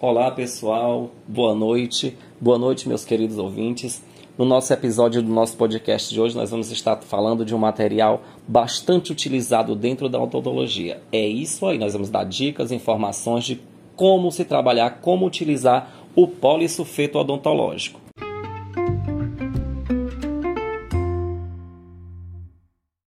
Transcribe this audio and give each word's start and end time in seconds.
Olá 0.00 0.30
pessoal, 0.30 1.10
boa 1.26 1.56
noite, 1.56 2.16
boa 2.40 2.56
noite 2.56 2.88
meus 2.88 3.04
queridos 3.04 3.36
ouvintes. 3.36 4.00
No 4.38 4.44
nosso 4.44 4.72
episódio 4.72 5.20
do 5.20 5.28
nosso 5.28 5.56
podcast 5.56 6.14
de 6.14 6.20
hoje, 6.20 6.36
nós 6.36 6.52
vamos 6.52 6.70
estar 6.70 6.94
falando 6.98 7.44
de 7.44 7.52
um 7.52 7.58
material 7.58 8.22
bastante 8.46 9.10
utilizado 9.10 9.74
dentro 9.74 10.08
da 10.08 10.22
odontologia. 10.22 11.02
É 11.10 11.26
isso 11.26 11.66
aí, 11.66 11.78
nós 11.78 11.94
vamos 11.94 12.10
dar 12.10 12.22
dicas, 12.22 12.70
informações 12.70 13.42
de 13.42 13.60
como 13.96 14.30
se 14.30 14.44
trabalhar, 14.44 15.00
como 15.00 15.26
utilizar 15.26 15.92
o 16.14 16.28
polissulfeto 16.28 17.18
odontológico. 17.18 18.07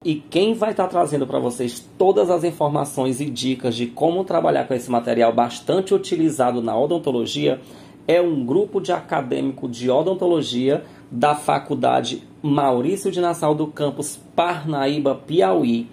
E 0.05 0.15
quem 0.15 0.53
vai 0.53 0.71
estar 0.71 0.87
trazendo 0.87 1.27
para 1.27 1.39
vocês 1.39 1.85
todas 1.97 2.29
as 2.29 2.45
informações 2.45 3.19
e 3.19 3.25
dicas 3.25 3.75
de 3.75 3.85
como 3.85 4.23
trabalhar 4.23 4.65
com 4.65 4.73
esse 4.73 4.89
material 4.89 5.33
bastante 5.33 5.93
utilizado 5.93 6.61
na 6.61 6.73
odontologia 6.79 7.59
é 8.07 8.21
um 8.21 8.45
grupo 8.45 8.79
de 8.79 8.93
acadêmico 8.93 9.67
de 9.67 9.91
odontologia 9.91 10.85
da 11.11 11.35
Faculdade 11.35 12.23
Maurício 12.41 13.11
de 13.11 13.19
Nassau 13.19 13.53
do 13.53 13.67
campus 13.67 14.17
Parnaíba, 14.37 15.15
Piauí. 15.15 15.89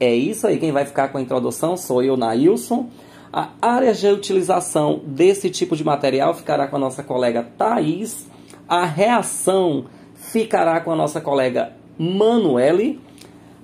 É 0.00 0.14
isso 0.14 0.46
aí, 0.46 0.58
quem 0.58 0.72
vai 0.72 0.86
ficar 0.86 1.08
com 1.08 1.18
a 1.18 1.22
introdução 1.22 1.76
sou 1.76 2.02
eu, 2.02 2.16
Nailson. 2.16 2.88
A 3.30 3.50
área 3.60 3.92
de 3.92 4.06
utilização 4.06 5.02
desse 5.04 5.50
tipo 5.50 5.76
de 5.76 5.84
material 5.84 6.32
ficará 6.32 6.68
com 6.68 6.76
a 6.76 6.78
nossa 6.78 7.02
colega 7.02 7.46
Thaís. 7.58 8.26
A 8.66 8.86
reação 8.86 9.84
ficará 10.14 10.80
com 10.80 10.90
a 10.90 10.96
nossa 10.96 11.20
colega 11.20 11.74
Manuele 11.98 13.11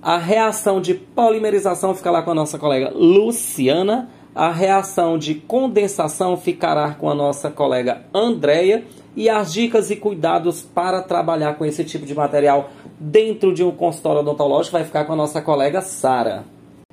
a 0.02 0.16
reação 0.16 0.80
de 0.80 0.95
polimerização 0.95 1.95
ficará 1.95 2.23
com 2.23 2.30
a 2.30 2.34
nossa 2.34 2.59
colega 2.59 2.91
Luciana. 2.95 4.09
A 4.34 4.52
reação 4.52 5.19
de 5.19 5.34
condensação 5.34 6.37
ficará 6.37 6.95
com 6.95 7.11
a 7.11 7.15
nossa 7.15 7.51
colega 7.51 8.03
Andreia. 8.15 8.84
E 9.16 9.29
as 9.29 9.53
dicas 9.53 9.91
e 9.91 9.97
cuidados 9.97 10.62
para 10.62 11.03
trabalhar 11.03 11.55
com 11.55 11.64
esse 11.64 11.83
tipo 11.83 12.06
de 12.06 12.14
material 12.14 12.70
dentro 13.00 13.53
de 13.53 13.64
um 13.64 13.73
consultório 13.73 14.20
odontológico 14.20 14.77
vai 14.77 14.84
ficar 14.84 15.05
com 15.05 15.12
a 15.12 15.17
nossa 15.17 15.42
colega 15.42 15.81
Sara. 15.81 16.45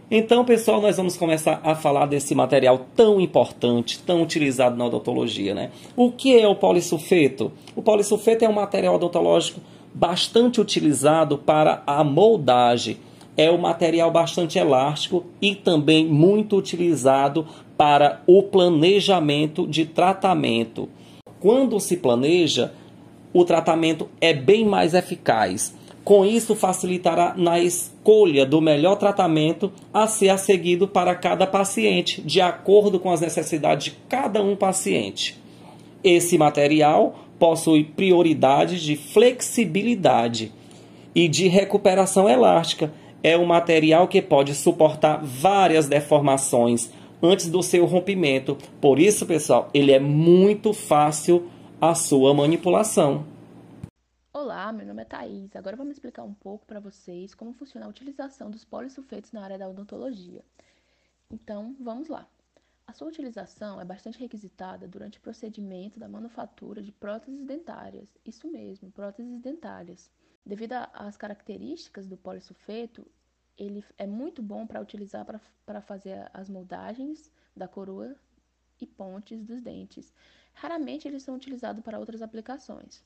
Então, 0.10 0.46
pessoal, 0.46 0.82
nós 0.82 0.98
vamos 0.98 1.18
começar 1.18 1.60
a 1.64 1.76
falar 1.76 2.06
desse 2.06 2.34
material 2.34 2.86
tão 2.96 3.20
importante, 3.20 4.00
tão 4.00 4.22
utilizado 4.22 4.76
na 4.76 4.86
odontologia, 4.86 5.54
né? 5.54 5.72
O 5.96 6.12
que 6.12 6.40
é 6.40 6.48
o 6.48 6.56
polissulfeto? 6.56 7.52
O 7.76 7.82
polissulfeto 7.82 8.46
é 8.46 8.50
um 8.50 8.54
material 8.54 8.96
odontológico 8.96 9.60
bastante 9.96 10.60
utilizado 10.60 11.38
para 11.38 11.82
a 11.88 12.04
moldagem. 12.04 12.98
É 13.38 13.50
um 13.50 13.58
material 13.58 14.12
bastante 14.12 14.60
elástico 14.60 15.26
e 15.42 15.56
também 15.56 16.06
muito 16.06 16.58
utilizado 16.58 17.48
para 17.78 18.22
o 18.28 18.44
planejamento 18.44 19.66
de 19.66 19.86
tratamento. 19.86 20.90
Quando 21.40 21.80
se 21.80 21.98
planeja, 21.98 22.74
o 23.34 23.46
tratamento 23.46 24.10
é 24.20 24.34
bem 24.34 24.66
mais 24.66 24.94
eficaz. 24.94 25.74
Com 26.04 26.26
isso, 26.26 26.56
facilitará 26.56 27.34
na 27.36 27.60
escolha 27.60 28.46
do 28.46 28.62
melhor 28.62 28.96
tratamento 28.96 29.72
a 29.94 30.08
ser 30.08 30.38
seguido 30.38 30.88
para 30.88 31.16
cada 31.16 31.48
paciente, 31.48 32.22
de 32.22 32.40
acordo 32.40 33.00
com 33.00 33.12
as 33.12 33.22
necessidades 33.22 33.86
de 33.86 33.92
cada 34.08 34.42
um 34.42 34.56
paciente. 34.56 35.38
Esse 36.04 36.38
material 36.38 37.25
possui 37.40 37.84
prioridades 37.84 38.82
de 38.82 38.96
flexibilidade 38.96 40.52
e 41.14 41.28
de 41.28 41.48
recuperação 41.48 42.30
elástica. 42.30 42.94
É 43.24 43.38
um 43.38 43.46
material 43.46 44.08
que 44.08 44.22
pode 44.22 44.54
suportar 44.54 45.24
várias 45.24 45.88
deformações 45.88 46.92
antes 47.22 47.50
do 47.50 47.64
seu 47.64 47.86
rompimento. 47.86 48.58
Por 48.80 49.00
isso, 49.00 49.26
pessoal, 49.26 49.70
ele 49.74 49.92
é 49.92 50.00
muito 50.00 50.74
fácil 50.74 51.50
a 51.82 51.96
sua 51.96 52.34
manipulação. 52.34 53.26
Olá, 54.32 54.72
meu 54.72 54.86
nome 54.86 55.02
é 55.02 55.06
Thaís. 55.06 55.56
Agora 55.56 55.76
vamos 55.76 55.94
explicar 55.94 56.24
um 56.24 56.34
pouco 56.34 56.66
para 56.66 56.80
vocês 56.80 57.34
como 57.34 57.54
funciona 57.54 57.86
a 57.86 57.90
utilização 57.90 58.52
dos 58.52 58.64
polissulfetos 58.64 59.32
na 59.32 59.44
área 59.44 59.58
da 59.58 59.68
odontologia. 59.68 60.42
Então, 61.32 61.76
vamos 61.80 62.08
lá. 62.08 62.28
A 62.88 62.94
sua 62.94 63.08
utilização 63.08 63.82
é 63.82 63.86
bastante 63.86 64.20
requisitada 64.20 64.88
durante 64.88 65.18
o 65.18 65.22
procedimento 65.22 66.00
da 66.00 66.08
manufatura 66.08 66.84
de 66.84 66.92
próteses 66.92 67.44
dentárias. 67.44 68.16
Isso 68.24 68.48
mesmo, 68.50 68.92
próteses 68.92 69.40
dentárias. 69.40 70.12
Devido 70.46 70.74
às 70.94 71.18
características 71.18 72.08
do 72.08 72.16
polissulfeto, 72.16 73.06
ele 73.58 73.84
é 73.98 74.06
muito 74.06 74.42
bom 74.42 74.68
para 74.68 74.82
utilizar 74.82 75.26
para 75.66 75.82
fazer 75.82 76.30
as 76.32 76.48
moldagens 76.48 77.32
da 77.56 77.68
coroa 77.68 78.16
e 78.80 78.86
pontes 78.86 79.44
dos 79.44 79.62
dentes. 79.62 80.14
Raramente 80.54 81.08
eles 81.08 81.24
são 81.24 81.36
utilizados 81.36 81.84
para 81.84 81.98
outras 81.98 82.22
aplicações. 82.22 83.04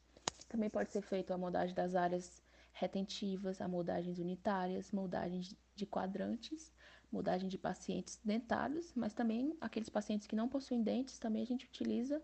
Também 0.50 0.70
pode 0.70 0.92
ser 0.92 1.02
feito 1.02 1.32
a 1.32 1.38
moldagem 1.38 1.74
das 1.74 1.96
áreas 1.96 2.44
retentivas, 2.74 3.62
a 3.62 3.68
moldagens 3.68 4.20
unitárias, 4.20 4.92
moldagens 4.92 5.56
de 5.76 5.86
quadrantes 5.86 6.72
moldagem 7.12 7.50
de 7.50 7.58
pacientes 7.58 8.20
dentários, 8.24 8.92
mas 8.96 9.14
também 9.14 9.56
aqueles 9.60 9.90
pacientes 9.90 10.28
que 10.28 10.36
não 10.36 10.48
possuem 10.48 10.84
dentes, 10.84 11.18
também 11.18 11.42
a 11.42 11.46
gente 11.46 11.66
utiliza 11.66 12.22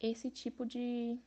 esse 0.00 0.30
tipo 0.30 0.66
de 0.66 1.18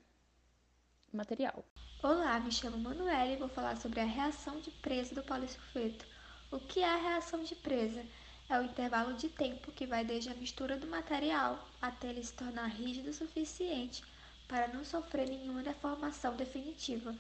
material. 1.11 1.65
Olá, 2.03 2.39
me 2.39 2.51
chamo 2.51 2.77
Manuela 2.77 3.31
e 3.31 3.37
vou 3.37 3.49
falar 3.49 3.77
sobre 3.77 3.99
a 3.99 4.05
reação 4.05 4.59
de 4.59 4.69
presa 4.69 5.15
do 5.15 5.23
polissulfeto. 5.23 6.05
O 6.51 6.59
que 6.59 6.81
é 6.81 6.89
a 6.89 6.97
reação 6.97 7.43
de 7.43 7.55
presa? 7.55 8.05
É 8.49 8.59
o 8.59 8.63
intervalo 8.63 9.13
de 9.15 9.29
tempo 9.29 9.71
que 9.71 9.85
vai 9.85 10.05
desde 10.05 10.29
a 10.29 10.35
mistura 10.35 10.77
do 10.77 10.87
material 10.87 11.67
até 11.81 12.09
ele 12.09 12.23
se 12.23 12.33
tornar 12.33 12.67
rígido 12.67 13.09
o 13.09 13.13
suficiente 13.13 14.03
para 14.47 14.67
não 14.69 14.85
sofrer 14.85 15.27
nenhuma 15.27 15.63
deformação 15.63 16.35
definitiva. 16.35 17.15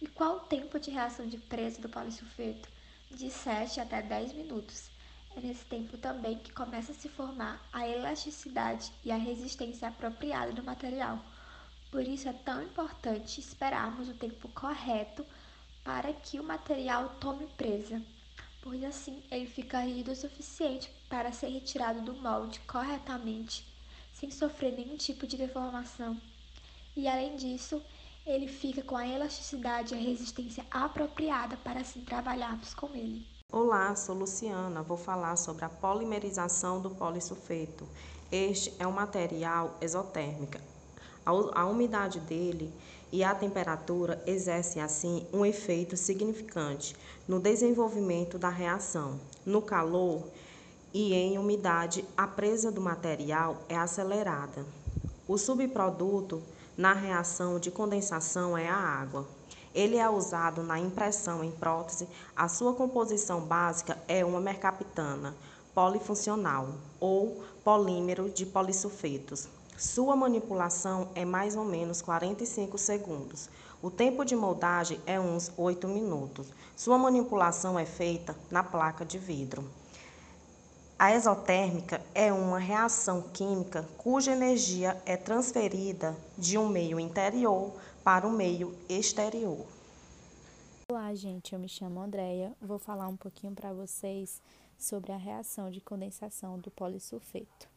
E 0.00 0.06
qual 0.06 0.36
o 0.36 0.40
tempo 0.40 0.78
de 0.78 0.90
reação 0.90 1.26
de 1.26 1.36
presa 1.36 1.80
do 1.80 1.88
polissulfeto? 1.88 2.68
De 3.10 3.30
7 3.30 3.80
até 3.80 4.00
10 4.00 4.32
minutos. 4.32 4.91
É 5.34 5.40
nesse 5.40 5.64
tempo 5.64 5.96
também 5.96 6.36
que 6.36 6.52
começa 6.52 6.92
a 6.92 6.94
se 6.94 7.08
formar 7.08 7.66
a 7.72 7.88
elasticidade 7.88 8.92
e 9.02 9.10
a 9.10 9.16
resistência 9.16 9.88
apropriada 9.88 10.52
do 10.52 10.62
material. 10.62 11.24
Por 11.90 12.06
isso 12.06 12.28
é 12.28 12.32
tão 12.32 12.62
importante 12.62 13.40
esperarmos 13.40 14.08
o 14.08 14.14
tempo 14.14 14.48
correto 14.48 15.24
para 15.82 16.12
que 16.12 16.38
o 16.38 16.44
material 16.44 17.16
tome 17.20 17.46
presa, 17.56 18.00
pois 18.60 18.84
assim 18.84 19.22
ele 19.30 19.46
fica 19.46 19.80
rígido 19.80 20.12
o 20.12 20.16
suficiente 20.16 20.90
para 21.08 21.32
ser 21.32 21.48
retirado 21.48 22.02
do 22.02 22.14
molde 22.14 22.60
corretamente, 22.60 23.66
sem 24.12 24.30
sofrer 24.30 24.72
nenhum 24.72 24.96
tipo 24.96 25.26
de 25.26 25.36
deformação. 25.36 26.20
E 26.94 27.08
além 27.08 27.36
disso, 27.36 27.82
ele 28.26 28.46
fica 28.46 28.82
com 28.82 28.96
a 28.96 29.06
elasticidade 29.06 29.94
e 29.94 29.98
a 29.98 30.00
resistência 30.00 30.64
apropriada 30.70 31.56
para 31.56 31.80
assim 31.80 32.02
trabalharmos 32.04 32.74
com 32.74 32.94
ele. 32.94 33.26
Olá, 33.54 33.94
sou 33.94 34.14
Luciana. 34.14 34.80
Vou 34.80 34.96
falar 34.96 35.36
sobre 35.36 35.62
a 35.62 35.68
polimerização 35.68 36.80
do 36.80 36.88
polissulfeto. 36.88 37.86
Este 38.32 38.74
é 38.78 38.86
um 38.86 38.92
material 38.92 39.76
exotérmico. 39.78 40.56
A 41.22 41.66
umidade 41.66 42.18
dele 42.18 42.72
e 43.12 43.22
a 43.22 43.34
temperatura 43.34 44.22
exercem 44.26 44.80
assim 44.80 45.26
um 45.34 45.44
efeito 45.44 45.98
significante 45.98 46.96
no 47.28 47.38
desenvolvimento 47.38 48.38
da 48.38 48.48
reação. 48.48 49.20
No 49.44 49.60
calor 49.60 50.22
e 50.94 51.12
em 51.12 51.36
umidade, 51.36 52.06
a 52.16 52.26
presa 52.26 52.72
do 52.72 52.80
material 52.80 53.58
é 53.68 53.76
acelerada. 53.76 54.64
O 55.28 55.36
subproduto 55.36 56.42
na 56.74 56.94
reação 56.94 57.58
de 57.58 57.70
condensação 57.70 58.56
é 58.56 58.66
a 58.66 58.74
água. 58.74 59.28
Ele 59.74 59.96
é 59.96 60.08
usado 60.08 60.62
na 60.62 60.78
impressão 60.78 61.42
em 61.42 61.50
prótese. 61.50 62.08
A 62.36 62.48
sua 62.48 62.74
composição 62.74 63.40
básica 63.40 63.98
é 64.06 64.24
uma 64.24 64.40
mercaptana 64.40 65.34
polifuncional 65.74 66.68
ou 67.00 67.42
polímero 67.64 68.28
de 68.28 68.44
polissulfetos. 68.44 69.48
Sua 69.78 70.14
manipulação 70.14 71.08
é 71.14 71.24
mais 71.24 71.56
ou 71.56 71.64
menos 71.64 72.02
45 72.02 72.76
segundos. 72.76 73.48
O 73.82 73.90
tempo 73.90 74.24
de 74.24 74.36
moldagem 74.36 75.00
é 75.06 75.18
uns 75.18 75.50
8 75.56 75.88
minutos. 75.88 76.46
Sua 76.76 76.98
manipulação 76.98 77.78
é 77.78 77.86
feita 77.86 78.36
na 78.50 78.62
placa 78.62 79.04
de 79.04 79.18
vidro. 79.18 79.64
A 80.98 81.12
exotérmica 81.12 82.00
é 82.14 82.32
uma 82.32 82.60
reação 82.60 83.22
química 83.32 83.88
cuja 83.98 84.30
energia 84.30 84.96
é 85.04 85.16
transferida 85.16 86.16
de 86.38 86.56
um 86.56 86.68
meio 86.68 87.00
interior 87.00 87.72
para 88.02 88.26
o 88.26 88.32
meio 88.32 88.76
exterior. 88.88 89.64
Olá, 90.90 91.14
gente, 91.14 91.52
eu 91.52 91.58
me 91.58 91.68
chamo 91.68 92.00
Andreia. 92.00 92.52
Vou 92.60 92.78
falar 92.78 93.06
um 93.06 93.16
pouquinho 93.16 93.54
para 93.54 93.72
vocês 93.72 94.42
sobre 94.76 95.12
a 95.12 95.16
reação 95.16 95.70
de 95.70 95.80
condensação 95.80 96.58
do 96.58 96.70
polissulfeto. 96.70 97.68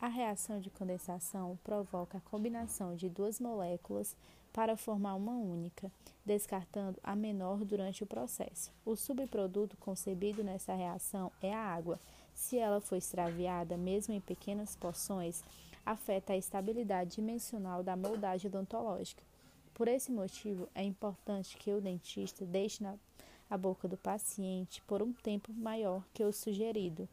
A 0.00 0.06
reação 0.06 0.60
de 0.60 0.70
condensação 0.70 1.58
provoca 1.64 2.18
a 2.18 2.30
combinação 2.30 2.94
de 2.94 3.08
duas 3.08 3.40
moléculas 3.40 4.14
para 4.52 4.76
formar 4.76 5.16
uma 5.16 5.32
única, 5.32 5.90
descartando 6.24 6.98
a 7.02 7.16
menor 7.16 7.64
durante 7.64 8.04
o 8.04 8.06
processo. 8.06 8.70
O 8.84 8.94
subproduto 8.94 9.76
concebido 9.78 10.44
nessa 10.44 10.72
reação 10.72 11.32
é 11.42 11.52
a 11.52 11.60
água. 11.60 11.98
Se 12.32 12.56
ela 12.56 12.80
for 12.80 12.94
extraviada, 12.94 13.76
mesmo 13.76 14.14
em 14.14 14.20
pequenas 14.20 14.76
porções, 14.76 15.42
afeta 15.84 16.32
a 16.32 16.36
estabilidade 16.36 17.16
dimensional 17.16 17.82
da 17.82 17.96
moldagem 17.96 18.48
odontológica. 18.48 19.27
Por 19.78 19.86
esse 19.86 20.10
motivo, 20.10 20.68
é 20.74 20.82
importante 20.82 21.56
que 21.56 21.72
o 21.72 21.80
dentista 21.80 22.44
deixe 22.44 22.82
na 22.82 22.96
a 23.48 23.56
boca 23.56 23.86
do 23.86 23.96
paciente 23.96 24.82
por 24.82 25.00
um 25.00 25.12
tempo 25.12 25.52
maior 25.52 26.04
que 26.12 26.24
o 26.24 26.32
sugerido, 26.32 27.08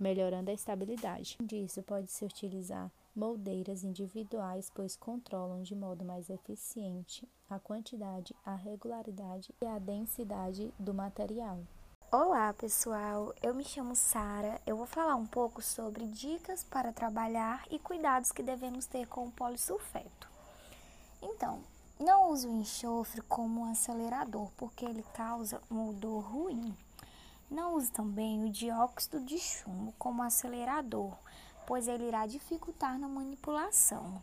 melhorando 0.00 0.50
a 0.50 0.54
estabilidade. 0.54 1.36
Disso 1.42 1.82
pode-se 1.82 2.24
utilizar 2.24 2.90
moldeiras 3.14 3.84
individuais, 3.84 4.72
pois 4.74 4.96
controlam 4.96 5.62
de 5.62 5.74
modo 5.74 6.06
mais 6.06 6.30
eficiente 6.30 7.28
a 7.50 7.58
quantidade, 7.58 8.34
a 8.46 8.54
regularidade 8.54 9.54
e 9.60 9.66
a 9.66 9.78
densidade 9.78 10.72
do 10.78 10.94
material. 10.94 11.60
Olá, 12.10 12.50
pessoal. 12.54 13.34
Eu 13.42 13.54
me 13.54 13.62
chamo 13.62 13.94
Sara. 13.94 14.58
Eu 14.66 14.78
vou 14.78 14.86
falar 14.86 15.16
um 15.16 15.26
pouco 15.26 15.60
sobre 15.60 16.06
dicas 16.06 16.64
para 16.64 16.94
trabalhar 16.94 17.62
e 17.70 17.78
cuidados 17.78 18.32
que 18.32 18.42
devemos 18.42 18.86
ter 18.86 19.06
com 19.06 19.26
o 19.26 19.32
polissulfeto. 19.32 20.28
Então, 21.20 21.62
não 21.98 22.30
use 22.30 22.46
o 22.46 22.52
enxofre 22.52 23.22
como 23.22 23.62
um 23.62 23.70
acelerador, 23.70 24.50
porque 24.56 24.84
ele 24.84 25.02
causa 25.14 25.62
um 25.70 25.88
odor 25.88 26.20
ruim. 26.20 26.76
Não 27.50 27.74
use 27.74 27.90
também 27.90 28.44
o 28.44 28.50
dióxido 28.50 29.18
de 29.20 29.38
chumbo 29.38 29.94
como 29.98 30.22
acelerador, 30.22 31.16
pois 31.66 31.88
ele 31.88 32.08
irá 32.08 32.26
dificultar 32.26 32.98
na 32.98 33.08
manipulação. 33.08 34.20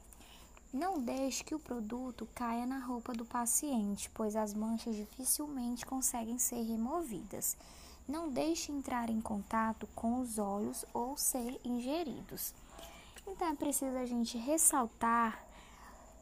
Não 0.72 1.00
deixe 1.00 1.44
que 1.44 1.56
o 1.56 1.60
produto 1.60 2.28
caia 2.36 2.66
na 2.66 2.80
roupa 2.80 3.12
do 3.14 3.26
paciente, 3.26 4.10
pois 4.14 4.36
as 4.36 4.54
manchas 4.54 4.96
dificilmente 4.96 5.86
conseguem 5.86 6.38
ser 6.38 6.62
removidas. 6.64 7.58
Não 8.08 8.30
deixe 8.30 8.72
entrar 8.72 9.10
em 9.10 9.22
contato 9.22 9.88
com 9.96 10.20
os 10.20 10.38
olhos 10.38 10.86
ou 10.94 11.18
ser 11.18 11.60
ingeridos. 11.64 12.54
Então 13.26 13.48
é 13.48 13.56
preciso 13.56 13.98
a 13.98 14.06
gente 14.06 14.38
ressaltar 14.38 15.53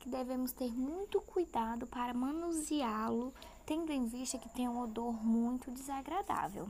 que 0.01 0.09
devemos 0.09 0.51
ter 0.51 0.73
muito 0.73 1.21
cuidado 1.21 1.85
para 1.85 2.13
manuseá-lo, 2.13 3.31
tendo 3.65 3.91
em 3.91 4.05
vista 4.05 4.39
que 4.39 4.49
tem 4.49 4.67
um 4.67 4.81
odor 4.81 5.13
muito 5.23 5.69
desagradável. 5.69 6.67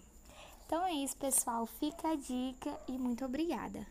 Então 0.66 0.84
é 0.84 0.94
isso, 0.94 1.16
pessoal. 1.16 1.66
Fica 1.66 2.10
a 2.10 2.16
dica 2.16 2.78
e 2.88 2.98
muito 2.98 3.24
obrigada. 3.24 3.88